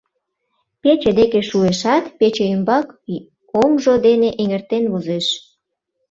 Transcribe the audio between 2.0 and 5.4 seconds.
пече ӱмбак оҥжо дене эҥертен возеш.